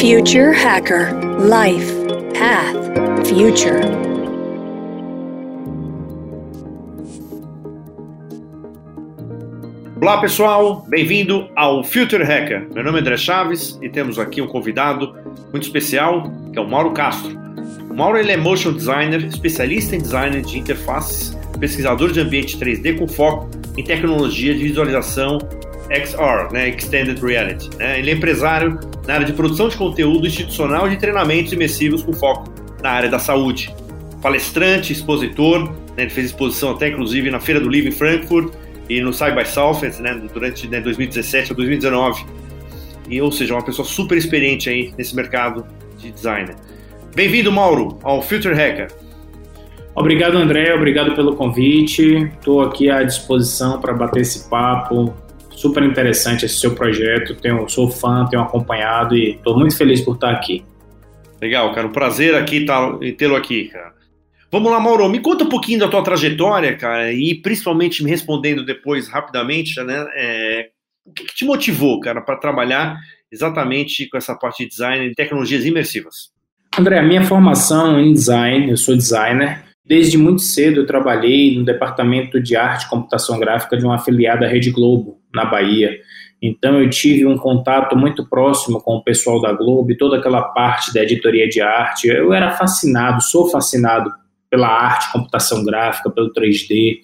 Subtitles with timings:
[0.00, 1.92] Future Hacker Life
[2.38, 3.80] Path Future.
[10.00, 12.68] Olá pessoal, bem-vindo ao Future Hacker.
[12.72, 15.16] Meu nome é André Chaves e temos aqui um convidado
[15.50, 17.36] muito especial, que é o Mauro Castro.
[17.90, 22.96] O Mauro ele é motion designer, especialista em design de interfaces, pesquisador de ambiente 3D
[22.96, 25.38] com foco em tecnologia de visualização
[25.90, 27.70] XR, né, Extended Reality.
[27.76, 27.98] Né?
[27.98, 32.52] Ele é empresário na área de produção de conteúdo institucional de treinamentos imersivos com foco
[32.82, 33.74] na área da saúde.
[34.22, 35.64] Palestrante, expositor,
[35.96, 38.52] né, ele fez exposição até inclusive na Feira do Livro em Frankfurt
[38.88, 42.24] e no Side by Southwest né, durante né, 2017 a 2019.
[43.08, 45.66] E, ou seja, uma pessoa super experiente aí nesse mercado
[45.98, 46.50] de design.
[47.14, 48.88] Bem-vindo, Mauro, ao Future Hacker.
[49.94, 50.72] Obrigado, André.
[50.74, 52.30] Obrigado pelo convite.
[52.38, 55.12] Estou aqui à disposição para bater esse papo,
[55.58, 57.34] super interessante esse seu projeto.
[57.34, 60.64] Tenho, sou fã, tenho acompanhado e estou muito feliz por estar aqui.
[61.40, 61.86] Legal, cara.
[61.86, 63.92] Um prazer aqui tá, tê-lo aqui, cara.
[64.50, 65.08] Vamos lá, Mauro.
[65.08, 70.06] Me conta um pouquinho da tua trajetória, cara, e principalmente me respondendo depois rapidamente, né?
[70.14, 70.68] É,
[71.04, 72.96] o que, que te motivou, cara, para trabalhar
[73.30, 76.30] exatamente com essa parte de design e tecnologias imersivas?
[76.78, 81.64] André, a minha formação em design, eu sou designer, Desde muito cedo eu trabalhei no
[81.64, 85.98] departamento de arte e computação gráfica de uma afiliada Rede Globo, na Bahia.
[86.42, 90.42] Então eu tive um contato muito próximo com o pessoal da Globo e toda aquela
[90.42, 92.06] parte da editoria de arte.
[92.06, 94.12] Eu era fascinado, sou fascinado
[94.50, 96.98] pela arte, computação gráfica, pelo 3D.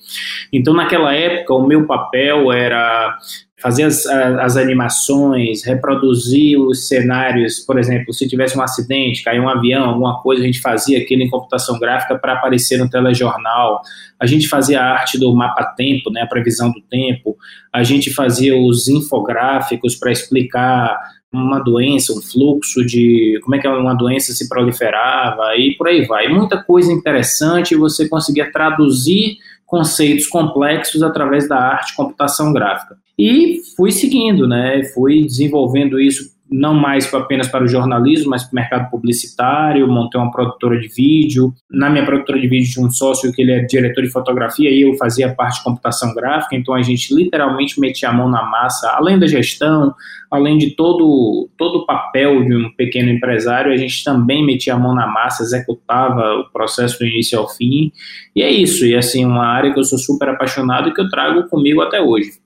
[0.52, 3.18] Então naquela época o meu papel era
[3.64, 9.48] fazer as, as, animações, reproduzir os cenários, por exemplo, se tivesse um acidente, caiu um
[9.48, 13.80] avião, alguma coisa, a gente fazia aquilo em computação gráfica para aparecer no telejornal.
[14.20, 17.38] A gente fazia a arte do mapa-tempo, né, a previsão do tempo.
[17.72, 20.98] A gente fazia os infográficos para explicar
[21.34, 26.04] uma doença, um fluxo de como é que uma doença se proliferava e por aí
[26.06, 26.28] vai.
[26.28, 32.96] Muita coisa interessante, você conseguia traduzir conceitos complexos através da arte computação gráfica.
[33.18, 34.84] E fui seguindo, né?
[34.95, 40.20] Fui desenvolvendo isso não mais apenas para o jornalismo, mas para o mercado publicitário, montei
[40.20, 41.52] uma produtora de vídeo.
[41.70, 44.83] Na minha produtora de vídeo tinha um sócio que ele é diretor de fotografia e
[44.83, 48.90] eu fazia parte de computação gráfica, então a gente literalmente metia a mão na massa,
[48.90, 49.94] além da gestão,
[50.30, 54.78] além de todo, todo o papel de um pequeno empresário, a gente também metia a
[54.78, 57.90] mão na massa, executava o processo do início ao fim,
[58.34, 61.08] e é isso, e assim, uma área que eu sou super apaixonado e que eu
[61.08, 62.43] trago comigo até hoje.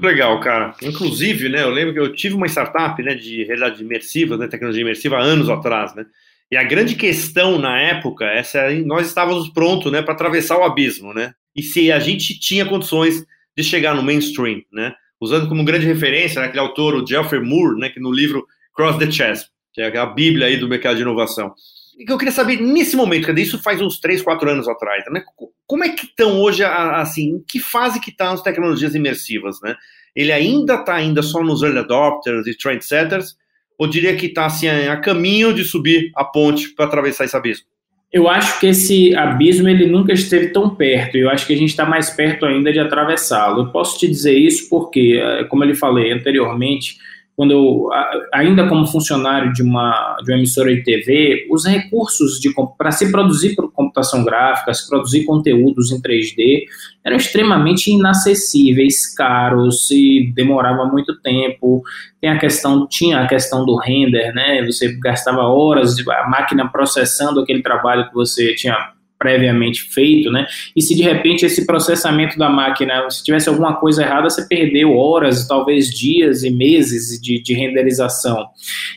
[0.00, 0.74] Legal, cara.
[0.82, 4.82] Inclusive, né, eu lembro que eu tive uma startup né, de realidade imersiva, né, tecnologia
[4.82, 6.04] imersiva, anos atrás, né?
[6.50, 11.12] E a grande questão na época, essa nós estávamos prontos né, para atravessar o abismo,
[11.12, 11.32] né?
[11.56, 13.24] E se a gente tinha condições
[13.56, 14.94] de chegar no mainstream, né?
[15.20, 18.98] Usando como grande referência né, aquele autor, o Geoffrey Moore, né, que no livro Cross
[18.98, 21.54] the Chasm, que é a bíblia aí do mercado de inovação.
[21.98, 25.22] Eu queria saber, nesse momento, que isso faz uns 3, 4 anos atrás, né?
[25.66, 29.60] Como é que estão hoje, assim, em que fase que estão tá as tecnologias imersivas,
[29.62, 29.76] né?
[30.14, 33.36] Ele ainda está ainda só nos early adopters e trendsetters,
[33.78, 37.66] ou diria que está assim, a caminho de subir a ponte para atravessar esse abismo?
[38.12, 41.16] Eu acho que esse abismo ele nunca esteve tão perto.
[41.16, 43.62] Eu acho que a gente está mais perto ainda de atravessá-lo.
[43.62, 46.96] Eu posso te dizer isso porque, eh, como eu lhe falei anteriormente,
[47.36, 47.88] quando eu,
[48.32, 52.40] ainda como funcionário de uma, de uma emissora de TV, os recursos
[52.78, 56.64] para se produzir computação gráfica, se produzir conteúdos em 3D,
[57.04, 61.82] eram extremamente inacessíveis, caros e demorava muito tempo.
[62.20, 64.64] Tem a questão, tinha a questão do render, né?
[64.64, 68.94] Você gastava horas, a máquina processando aquele trabalho que você tinha
[69.24, 70.46] previamente feito, né?
[70.76, 74.94] E se de repente esse processamento da máquina, se tivesse alguma coisa errada, você perdeu
[74.94, 78.48] horas, talvez dias e meses de, de renderização.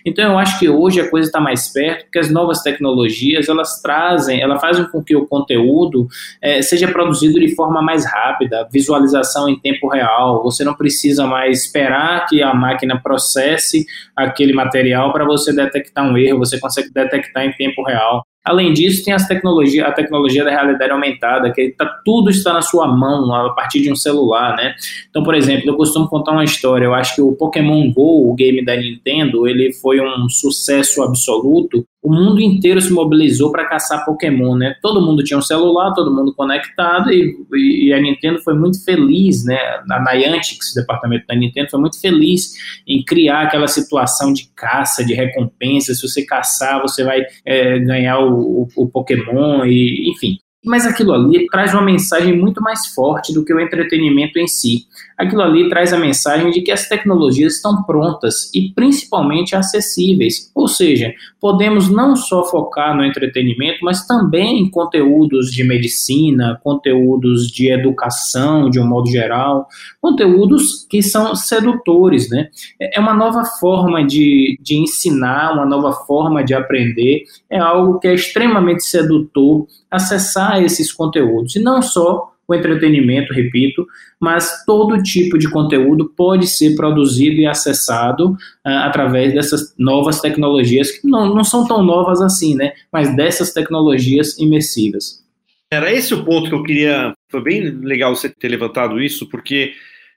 [0.05, 3.81] Então eu acho que hoje a coisa está mais perto, porque as novas tecnologias elas
[3.81, 6.09] trazem, elas fazem com que o conteúdo
[6.41, 10.44] é, seja produzido de forma mais rápida, visualização em tempo real.
[10.44, 16.17] Você não precisa mais esperar que a máquina processe aquele material para você detectar um
[16.17, 18.25] erro, você consegue detectar em tempo real.
[18.47, 22.61] Além disso, tem as tecnologia, a tecnologia da realidade aumentada, que tá, tudo está na
[22.61, 24.73] sua mão a partir de um celular, né?
[25.09, 26.85] Então, por exemplo, eu costumo contar uma história.
[26.85, 31.85] Eu acho que o Pokémon Go, o game da Nintendo, ele foi um sucesso absoluto
[32.01, 34.75] o mundo inteiro se mobilizou para caçar Pokémon, né?
[34.81, 39.44] Todo mundo tinha um celular, todo mundo conectado e, e a Nintendo foi muito feliz,
[39.44, 39.57] né?
[39.89, 42.53] A Niantic, departamento da Nintendo, foi muito feliz
[42.88, 45.94] em criar aquela situação de caça, de recompensa.
[45.94, 50.38] Se você caçar, você vai é, ganhar o, o, o Pokémon e, enfim.
[50.65, 54.85] Mas aquilo ali traz uma mensagem muito mais forte do que o entretenimento em si.
[55.17, 60.51] Aquilo ali traz a mensagem de que as tecnologias estão prontas e principalmente acessíveis.
[60.53, 61.11] Ou seja,
[61.41, 68.69] podemos não só focar no entretenimento, mas também em conteúdos de medicina, conteúdos de educação
[68.69, 69.67] de um modo geral,
[69.99, 72.49] conteúdos que são sedutores, né?
[72.79, 78.07] É uma nova forma de, de ensinar, uma nova forma de aprender, é algo que
[78.07, 81.55] é extremamente sedutor acessar esses conteúdos.
[81.55, 83.85] E não só o entretenimento, repito,
[84.19, 88.38] mas todo tipo de conteúdo pode ser produzido e acessado uh,
[88.83, 92.71] através dessas novas tecnologias, que não, não são tão novas assim, né?
[92.91, 95.25] Mas dessas tecnologias imersivas.
[95.69, 97.13] Era esse o ponto que eu queria.
[97.29, 99.73] Foi bem legal você ter levantado isso, porque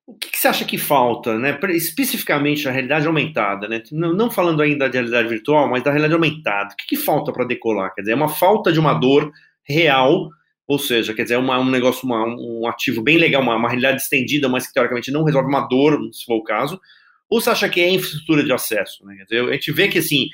[0.07, 1.59] o que, que você acha que falta, né?
[1.71, 3.83] Especificamente a realidade aumentada, né?
[3.91, 6.73] Não, não, falando ainda de realidade virtual, mas da realidade aumentada.
[6.73, 7.93] O que, que falta para decolar?
[7.95, 9.33] Quer dizer, é uma falta de uma dor
[9.65, 10.29] real,
[10.71, 13.69] ou seja, quer dizer, é uma, um negócio, uma, um ativo bem legal, uma, uma
[13.69, 16.81] realidade estendida, mas que teoricamente não resolve uma dor, se for o caso,
[17.29, 19.05] ou você acha que é infraestrutura de acesso?
[19.05, 19.17] Né?
[19.17, 20.29] Quer dizer, a gente vê que assim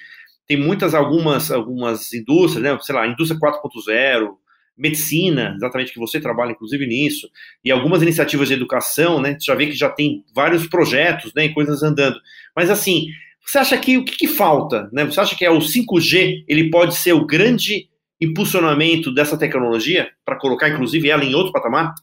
[0.46, 2.78] tem muitas algumas algumas indústrias, né?
[2.82, 4.28] Sei lá, indústria 4.0,
[4.76, 7.30] medicina, exatamente que você trabalha inclusive nisso,
[7.64, 9.38] e algumas iniciativas de educação, né?
[9.40, 11.46] Você já vê que já tem vários projetos, né?
[11.46, 12.20] E coisas andando.
[12.54, 13.06] Mas assim,
[13.42, 15.06] você acha que o que, que falta, né?
[15.06, 16.44] Você acha que é o 5G?
[16.46, 17.88] Ele pode ser o grande
[18.20, 21.94] impulsionamento dessa tecnologia para colocar, inclusive, ela em outro patamar?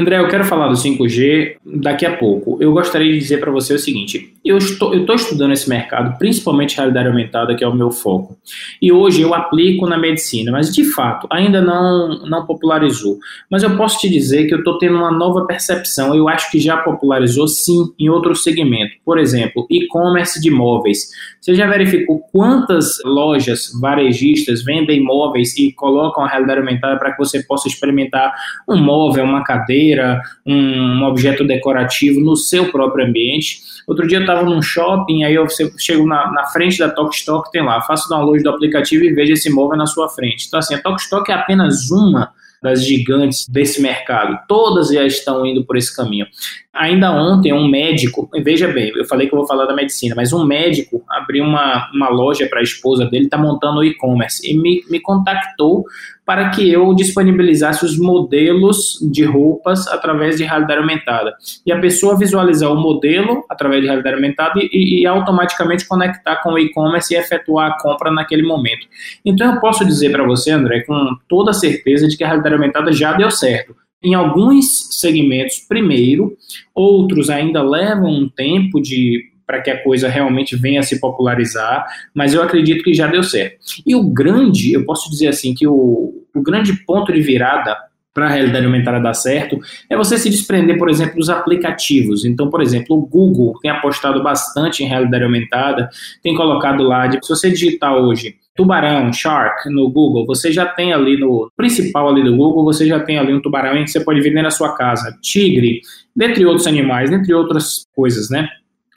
[0.00, 2.56] André, eu quero falar do 5G daqui a pouco.
[2.58, 6.16] Eu gostaria de dizer para você o seguinte: eu estou, eu estou estudando esse mercado,
[6.16, 8.38] principalmente realidade aumentada, que é o meu foco.
[8.80, 13.18] E hoje eu aplico na medicina, mas de fato ainda não, não popularizou.
[13.50, 16.14] Mas eu posso te dizer que eu estou tendo uma nova percepção.
[16.14, 18.94] Eu acho que já popularizou sim em outro segmento.
[19.10, 21.10] Por exemplo, e-commerce de imóveis.
[21.40, 27.18] Você já verificou quantas lojas varejistas vendem imóveis e colocam a realidade aumentada para que
[27.18, 28.32] você possa experimentar
[28.68, 33.58] um móvel, uma cadeira, um objeto decorativo no seu próprio ambiente?
[33.84, 35.44] Outro dia eu estava num shopping, aí eu
[35.76, 39.50] chego na, na frente da Stock tem lá, faço download do aplicativo e vejo esse
[39.50, 40.46] móvel na sua frente.
[40.46, 42.30] Então, assim, a Stock é apenas uma
[42.62, 44.38] das gigantes desse mercado.
[44.46, 46.26] Todas já estão indo por esse caminho.
[46.72, 50.32] Ainda ontem, um médico, veja bem, eu falei que eu vou falar da medicina, mas
[50.32, 54.84] um médico abriu uma, uma loja para a esposa dele, está montando e-commerce, e me,
[54.88, 55.84] me contactou
[56.30, 61.34] para que eu disponibilizasse os modelos de roupas através de realidade aumentada.
[61.66, 66.52] E a pessoa visualizar o modelo através de realidade aumentada e, e automaticamente conectar com
[66.52, 68.86] o e-commerce e efetuar a compra naquele momento.
[69.24, 72.92] Então eu posso dizer para você, André, com toda certeza de que a realidade aumentada
[72.92, 73.74] já deu certo.
[74.00, 76.36] Em alguns segmentos, primeiro,
[76.72, 81.84] outros ainda levam um tempo de para que a coisa realmente venha a se popularizar,
[82.14, 83.56] mas eu acredito que já deu certo.
[83.84, 87.76] E o grande, eu posso dizer assim, que o, o grande ponto de virada
[88.14, 89.58] para a realidade aumentada dar certo
[89.88, 92.24] é você se desprender, por exemplo, dos aplicativos.
[92.24, 95.90] Então, por exemplo, o Google tem apostado bastante em realidade aumentada,
[96.22, 100.92] tem colocado lá, de, se você digitar hoje tubarão, shark no Google, você já tem
[100.92, 104.00] ali no principal ali do Google, você já tem ali um tubarão em que você
[104.00, 105.80] pode vender na sua casa, tigre,
[106.14, 108.48] dentre outros animais, dentre outras coisas, né?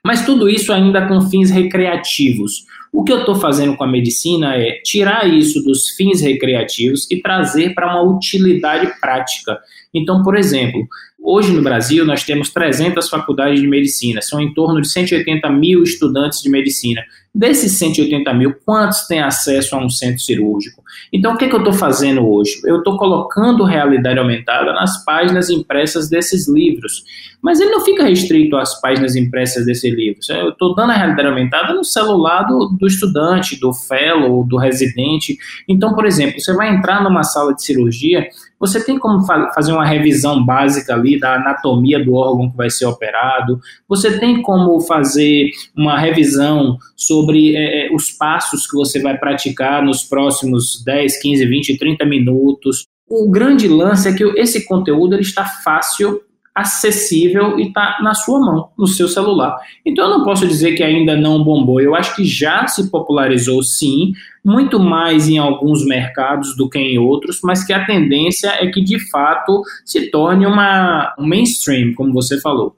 [0.05, 2.65] Mas tudo isso ainda com fins recreativos.
[2.91, 7.21] O que eu estou fazendo com a medicina é tirar isso dos fins recreativos e
[7.21, 9.57] trazer para uma utilidade prática.
[9.93, 10.85] Então, por exemplo,
[11.23, 15.81] hoje no Brasil nós temos 300 faculdades de medicina, são em torno de 180 mil
[15.83, 17.01] estudantes de medicina.
[17.35, 20.83] Desses 180 mil, quantos têm acesso a um centro cirúrgico?
[21.11, 22.61] Então, o que, é que eu estou fazendo hoje?
[22.63, 27.03] Eu estou colocando realidade aumentada nas páginas impressas desses livros.
[27.41, 30.29] Mas ele não fica restrito às páginas impressas desses livros.
[30.29, 35.35] Eu estou dando a realidade aumentada no celular do, do estudante, do fellow, do residente.
[35.67, 38.27] Então, por exemplo, você vai entrar numa sala de cirurgia,
[38.59, 42.69] você tem como fa fazer uma revisão básica ali da anatomia do órgão que vai
[42.69, 49.01] ser operado, você tem como fazer uma revisão sobre é, é os passos que você
[49.01, 52.85] vai praticar nos próximos 10, 15, 20, 30 minutos.
[53.09, 56.21] O grande lance é que esse conteúdo ele está fácil
[56.55, 59.57] acessível e está na sua mão, no seu celular.
[59.85, 61.81] Então eu não posso dizer que ainda não bombou.
[61.81, 64.11] Eu acho que já se popularizou sim,
[64.45, 68.81] muito mais em alguns mercados do que em outros, mas que a tendência é que
[68.81, 72.75] de fato se torne uma um mainstream, como você falou.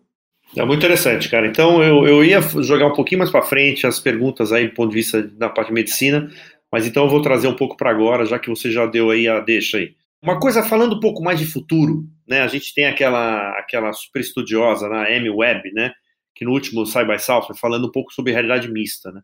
[0.55, 1.47] É muito interessante, cara.
[1.47, 4.89] Então eu, eu ia jogar um pouquinho mais para frente as perguntas aí do ponto
[4.89, 6.29] de vista da parte de medicina,
[6.71, 9.27] mas então eu vou trazer um pouco para agora, já que você já deu aí
[9.27, 9.93] a deixa aí.
[10.21, 12.41] Uma coisa falando um pouco mais de futuro, né?
[12.41, 15.91] A gente tem aquela aquela super estudiosa, na né, Amy Webb, né?
[16.33, 19.21] Que no último Side by South falando um pouco sobre realidade mista, né?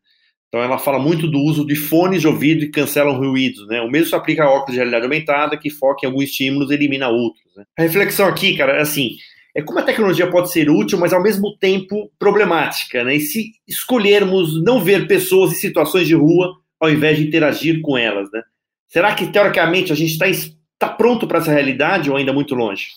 [0.47, 3.81] Então ela fala muito do uso de fones de ouvido que cancelam ruídos, né?
[3.81, 6.73] O mesmo se aplica a óculos de realidade aumentada, que foca em alguns estímulos e
[6.73, 7.55] elimina outros.
[7.55, 7.63] Né?
[7.79, 9.15] A reflexão aqui, cara, é assim,
[9.55, 13.15] é como a tecnologia pode ser útil, mas ao mesmo tempo problemática, né?
[13.15, 17.98] E se escolhermos não ver pessoas em situações de rua ao invés de interagir com
[17.98, 18.41] elas, né?
[18.88, 20.25] Será que teoricamente a gente está
[20.79, 22.88] tá pronto para essa realidade ou ainda muito longe?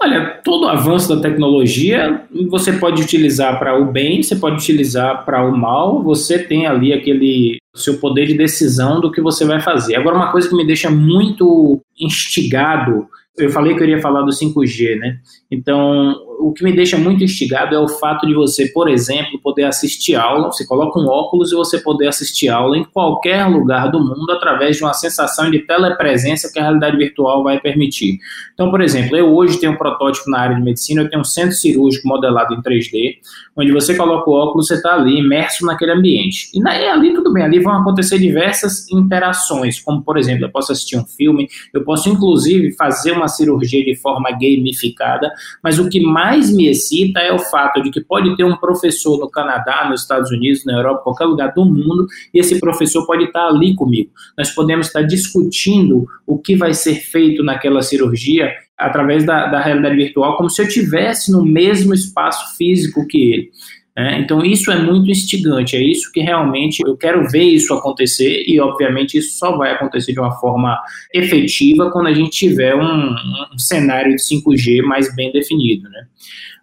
[0.00, 5.44] Olha, todo avanço da tecnologia você pode utilizar para o bem, você pode utilizar para
[5.44, 9.96] o mal, você tem ali aquele seu poder de decisão do que você vai fazer.
[9.96, 14.30] Agora, uma coisa que me deixa muito instigado eu falei que eu iria falar do
[14.30, 15.18] 5G, né?
[15.54, 19.64] Então, o que me deixa muito instigado é o fato de você, por exemplo, poder
[19.64, 24.00] assistir aula, você coloca um óculos e você poder assistir aula em qualquer lugar do
[24.00, 28.18] mundo através de uma sensação de telepresença que a realidade virtual vai permitir.
[28.52, 31.24] Então, por exemplo, eu hoje tenho um protótipo na área de medicina, eu tenho um
[31.24, 33.16] centro cirúrgico modelado em 3D,
[33.56, 36.50] onde você coloca o óculos, você está ali imerso naquele ambiente.
[36.54, 40.72] E e ali tudo bem, ali vão acontecer diversas interações, como por exemplo, eu posso
[40.72, 45.32] assistir um filme, eu posso inclusive fazer uma cirurgia de forma gamificada,
[45.62, 49.18] mas o que mais me excita é o fato de que pode ter um professor
[49.18, 53.24] no Canadá, nos Estados Unidos, na Europa, qualquer lugar do mundo, e esse professor pode
[53.24, 54.10] estar ali comigo.
[54.36, 59.96] Nós podemos estar discutindo o que vai ser feito naquela cirurgia através da, da realidade
[59.96, 63.50] virtual, como se eu tivesse no mesmo espaço físico que ele.
[63.96, 68.44] É, então, isso é muito instigante, é isso que realmente eu quero ver isso acontecer,
[68.44, 70.76] e obviamente isso só vai acontecer de uma forma
[71.14, 73.14] efetiva quando a gente tiver um,
[73.54, 75.88] um cenário de 5G mais bem definido.
[75.88, 76.06] Né?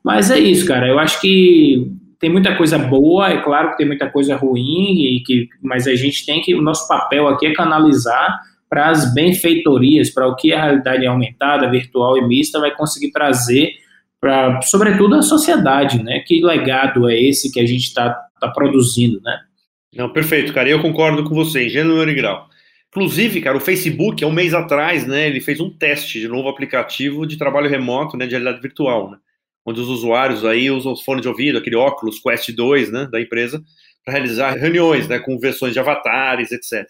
[0.04, 3.88] Mas é isso, cara, eu acho que tem muita coisa boa, é claro que tem
[3.88, 7.54] muita coisa ruim, e que, mas a gente tem que, o nosso papel aqui é
[7.54, 13.12] canalizar para as benfeitorias, para o que a realidade aumentada, virtual e mista vai conseguir
[13.12, 13.72] trazer
[14.22, 16.20] para, sobretudo, a sociedade, né?
[16.20, 19.40] Que legado é esse que a gente está tá produzindo, né?
[19.96, 20.70] Não, perfeito, cara.
[20.70, 22.48] Eu concordo com você, em gênero e grau.
[22.90, 26.50] Inclusive, cara, o Facebook, há um mês atrás, né, ele fez um teste de novo
[26.50, 29.18] aplicativo de trabalho remoto, né, de realidade virtual, né,
[29.66, 33.22] onde os usuários aí usam os fones de ouvido, aquele óculos Quest 2, né, da
[33.22, 33.64] empresa,
[34.04, 36.86] para realizar reuniões, né, com versões de avatares, etc.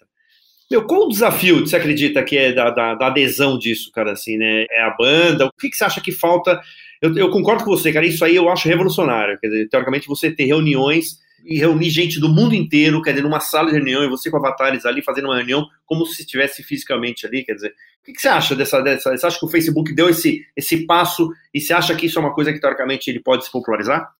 [0.71, 4.37] Meu, qual o desafio, você acredita, que é da, da, da adesão disso, cara, assim,
[4.37, 5.45] né, é a banda?
[5.45, 6.59] O que, que você acha que falta
[7.01, 8.05] eu, eu, concordo com você, cara.
[8.05, 9.39] Isso aí eu acho revolucionário.
[9.39, 13.39] Quer dizer, teoricamente, você ter reuniões e reunir gente do mundo inteiro, quer dizer, numa
[13.39, 17.25] sala de reunião, e você com avatares ali fazendo uma reunião como se estivesse fisicamente
[17.25, 17.69] ali, quer dizer.
[17.69, 19.17] O que, que você acha dessa, dessa.
[19.17, 22.21] Você acha que o Facebook deu esse, esse passo e você acha que isso é
[22.21, 24.11] uma coisa que, teoricamente, ele pode se popularizar?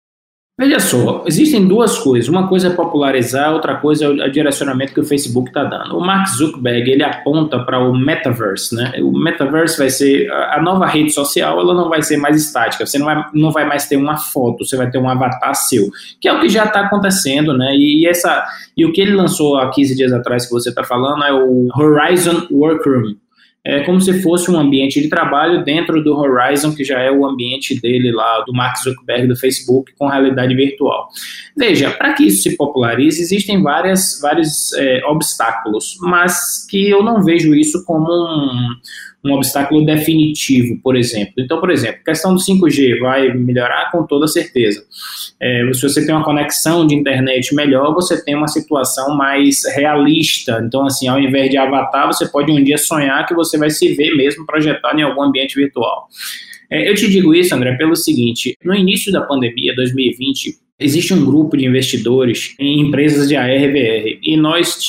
[0.60, 2.30] Veja só, existem duas coisas.
[2.30, 5.98] Uma coisa é popularizar, outra coisa é o direcionamento que o Facebook está dando.
[5.98, 8.94] O Mark Zuckerberg ele aponta para o metaverse, né?
[9.02, 12.86] O metaverse vai ser a nova rede social, ela não vai ser mais estática.
[12.86, 15.90] Você não vai, não vai mais ter uma foto, você vai ter um avatar seu,
[16.20, 17.74] que é o que já está acontecendo, né?
[17.76, 18.46] E, essa
[18.78, 21.70] e o que ele lançou há 15 dias atrás que você está falando é o
[21.76, 23.16] Horizon Workroom
[23.64, 27.26] é como se fosse um ambiente de trabalho dentro do Horizon, que já é o
[27.26, 31.08] ambiente dele lá, do Mark Zuckerberg do Facebook, com realidade virtual.
[31.56, 37.24] Veja, para que isso se popularize, existem várias, vários é, obstáculos, mas que eu não
[37.24, 38.70] vejo isso como um,
[39.24, 41.34] um obstáculo definitivo, por exemplo.
[41.38, 44.84] Então, por exemplo, questão do 5G vai melhorar com toda certeza.
[45.40, 50.62] É, se você tem uma conexão de internet melhor, você tem uma situação mais realista.
[50.66, 53.94] Então, assim, ao invés de avatar, você pode um dia sonhar que você vai se
[53.94, 56.08] ver mesmo projetado em algum ambiente virtual.
[56.70, 61.24] É, eu te digo isso, André, pelo seguinte: no início da pandemia, 2020, Existe um
[61.24, 64.80] grupo de investidores em empresas de ARVR e nós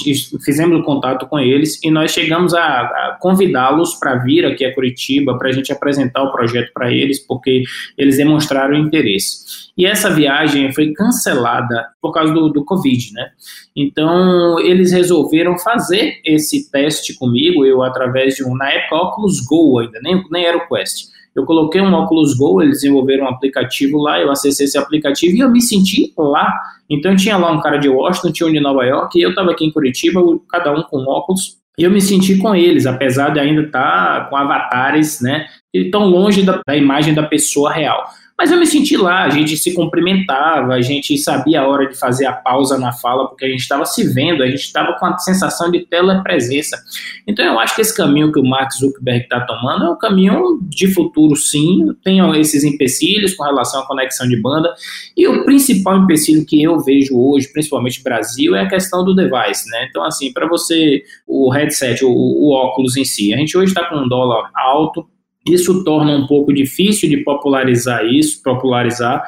[0.42, 5.36] fizemos contato com eles e nós chegamos a, a convidá-los para vir aqui a Curitiba
[5.38, 7.62] para a gente apresentar o projeto para eles, porque
[7.98, 9.70] eles demonstraram interesse.
[9.76, 13.30] E essa viagem foi cancelada por causa do, do Covid, né?
[13.76, 19.78] Então, eles resolveram fazer esse teste comigo, eu através de um, na época, Oculus Go
[19.78, 23.98] ainda, nem, nem era o Quest eu coloquei um óculos Go, eles desenvolveram um aplicativo
[23.98, 26.52] lá, eu acessei esse aplicativo e eu me senti lá.
[26.88, 29.50] Então tinha lá um cara de Washington, tinha um de Nova York, e eu estava
[29.50, 30.20] aqui em Curitiba,
[30.50, 34.26] cada um com óculos, e eu me senti com eles, apesar de ainda estar tá
[34.26, 35.46] com avatares, né,
[35.90, 38.04] tão longe da, da imagem da pessoa real.
[38.42, 41.96] Mas eu me senti lá, a gente se cumprimentava, a gente sabia a hora de
[41.96, 45.06] fazer a pausa na fala, porque a gente estava se vendo, a gente estava com
[45.06, 46.76] a sensação de telepresença.
[47.24, 50.58] Então eu acho que esse caminho que o Mark Zuckerberg está tomando é um caminho
[50.62, 51.94] de futuro, sim.
[52.02, 54.74] Tem esses empecilhos com relação à conexão de banda.
[55.16, 59.14] E o principal empecilho que eu vejo hoje, principalmente no Brasil, é a questão do
[59.14, 59.86] device, né?
[59.88, 63.88] Então, assim, para você, o headset, o, o óculos em si, a gente hoje está
[63.88, 65.06] com um dólar alto,
[65.46, 69.22] isso torna um pouco difícil de popularizar isso, popularizar,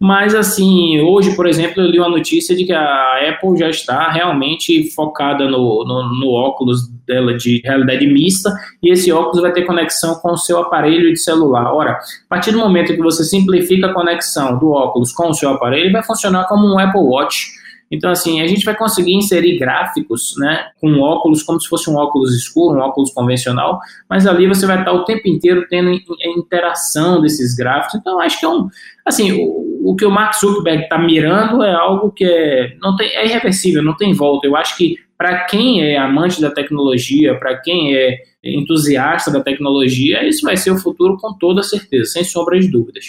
[0.00, 4.08] Mas, assim, hoje, por exemplo, eu li uma notícia de que a Apple já está
[4.10, 8.48] realmente focada no, no, no, óculos dela de realidade mista
[8.80, 11.74] e esse óculos vai ter conexão com o seu aparelho de celular.
[11.74, 15.50] Ora, a partir do momento que você simplifica a conexão do óculos com o seu
[15.50, 17.57] aparelho, vai funcionar como um Apple Watch
[17.90, 21.96] então, assim, a gente vai conseguir inserir gráficos, né, com óculos, como se fosse um
[21.96, 23.78] óculos escuro, um óculos convencional,
[24.08, 27.94] mas ali você vai estar o tempo inteiro tendo a interação desses gráficos.
[27.94, 28.68] Então, acho que é um,
[29.04, 33.08] assim, o, o que o Mark Zuckerberg está mirando é algo que é, não tem,
[33.08, 34.46] é irreversível, não tem volta.
[34.46, 40.26] Eu acho que para quem é amante da tecnologia, para quem é entusiasta da tecnologia,
[40.26, 43.06] isso vai ser o futuro com toda certeza, sem sombra de dúvidas.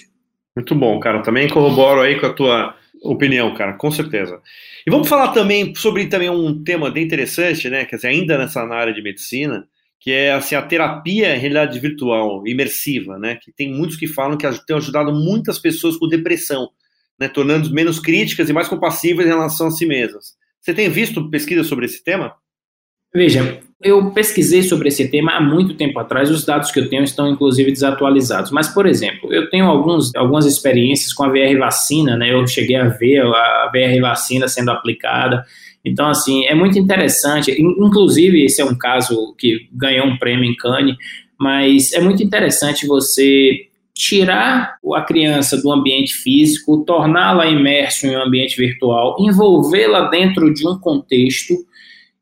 [0.56, 1.22] Muito bom, cara.
[1.22, 4.42] Também corroboro aí com a tua opinião, cara, com certeza.
[4.86, 7.86] E vamos falar também sobre também um tema bem interessante, né?
[7.86, 9.68] Quer dizer, ainda nessa área de medicina,
[10.00, 13.36] que é assim, a terapia em realidade virtual, imersiva, né?
[13.36, 16.70] Que tem muitos que falam que tem ajudado muitas pessoas com depressão,
[17.20, 17.28] né?
[17.28, 20.38] Tornando menos críticas e mais compassivas em relação a si mesmas.
[20.62, 22.36] Você tem visto pesquisas sobre esse tema?
[23.14, 27.04] Veja, eu pesquisei sobre esse tema há muito tempo atrás, os dados que eu tenho
[27.04, 28.52] estão inclusive desatualizados.
[28.52, 32.34] Mas, por exemplo, eu tenho alguns, algumas experiências com a VR vacina, né?
[32.34, 35.46] Eu cheguei a ver a VR vacina sendo aplicada.
[35.84, 37.56] Então, assim, é muito interessante.
[37.58, 40.98] Inclusive, esse é um caso que ganhou um prêmio em Cannes,
[41.40, 48.22] mas é muito interessante você tirar a criança do ambiente físico, torná-la imersa em um
[48.22, 51.54] ambiente virtual, envolvê-la dentro de um contexto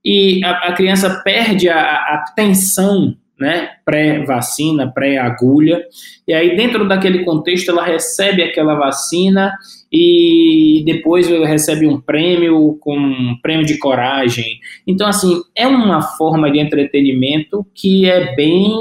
[0.07, 5.83] e a, a criança perde a, a tensão né, pré-vacina, pré-agulha,
[6.25, 9.53] e aí dentro daquele contexto ela recebe aquela vacina
[9.91, 14.59] e depois recebe um prêmio com um prêmio de coragem.
[14.87, 18.71] Então, assim, é uma forma de entretenimento que é bem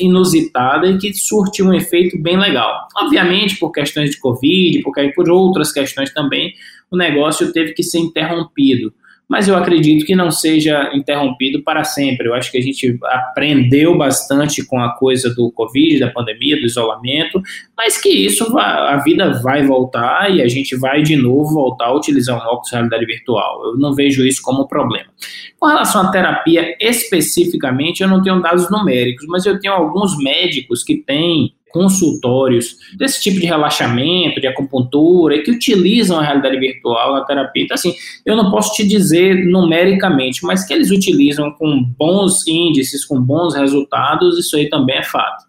[0.00, 2.86] inusitada e que surte um efeito bem legal.
[2.96, 6.52] Obviamente, por questões de Covid, por, por outras questões também,
[6.90, 8.94] o negócio teve que ser interrompido
[9.28, 12.28] mas eu acredito que não seja interrompido para sempre.
[12.28, 16.64] Eu acho que a gente aprendeu bastante com a coisa do Covid, da pandemia, do
[16.64, 17.42] isolamento,
[17.76, 21.94] mas que isso a vida vai voltar e a gente vai de novo voltar a
[21.94, 23.64] utilizar um óculos de realidade virtual.
[23.66, 25.08] Eu não vejo isso como problema.
[25.58, 30.84] Com relação à terapia especificamente, eu não tenho dados numéricos, mas eu tenho alguns médicos
[30.84, 37.24] que têm consultórios desse tipo de relaxamento, de acupuntura, que utilizam a realidade virtual na
[37.24, 37.64] terapia.
[37.64, 43.04] Então, assim, eu não posso te dizer numericamente, mas que eles utilizam com bons índices,
[43.04, 45.44] com bons resultados, isso aí também é fato.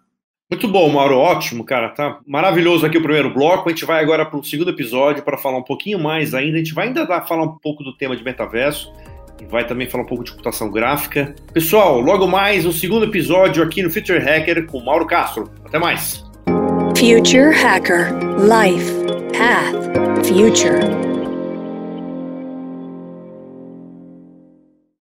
[0.50, 3.68] Muito bom, Mauro, ótimo, cara, tá maravilhoso aqui o primeiro bloco.
[3.68, 6.56] A gente vai agora para o segundo episódio para falar um pouquinho mais ainda.
[6.56, 8.92] A gente vai ainda falar um pouco do tema de metaverso
[9.46, 11.34] vai também falar um pouco de computação gráfica.
[11.52, 15.50] Pessoal, logo mais um segundo episódio aqui no Future Hacker com Mauro Castro.
[15.64, 16.24] Até mais.
[16.96, 18.92] Future Hacker Life
[19.32, 21.07] Path Future